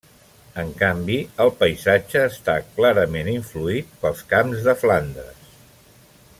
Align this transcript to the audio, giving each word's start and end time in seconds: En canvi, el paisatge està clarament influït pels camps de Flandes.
En 0.61 0.69
canvi, 0.77 1.17
el 1.43 1.51
paisatge 1.59 2.23
està 2.29 2.55
clarament 2.79 3.31
influït 3.37 3.95
pels 4.07 4.25
camps 4.35 4.67
de 4.69 4.79
Flandes. 4.85 5.49